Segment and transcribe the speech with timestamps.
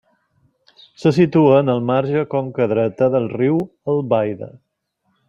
[1.01, 3.61] Se situa en el marge conca dreta del riu
[3.95, 4.53] Albaida.